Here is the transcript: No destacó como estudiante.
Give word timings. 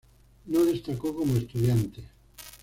No 0.47 0.65
destacó 0.65 1.15
como 1.15 1.37
estudiante. 1.37 2.01